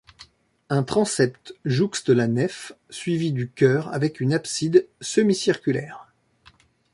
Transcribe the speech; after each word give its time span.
Un 0.71 0.81
transept 0.81 1.53
jouxte 1.63 2.09
la 2.09 2.25
nef, 2.27 2.71
suivi 2.89 3.31
du 3.31 3.51
chœur 3.51 3.93
avec 3.93 4.19
une 4.19 4.33
abside 4.33 4.87
semi-circulaire. 4.99 6.11